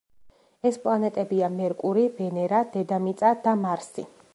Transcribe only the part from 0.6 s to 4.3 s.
ეს პლანეტებია: მერკური, ვენერა, დედამიწა და მარსი.